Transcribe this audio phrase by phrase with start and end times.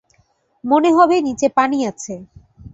[0.63, 2.13] মনে হবে নিচে পানি আছে।